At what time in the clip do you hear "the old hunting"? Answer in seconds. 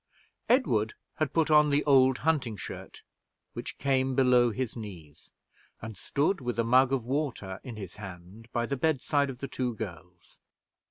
1.69-2.57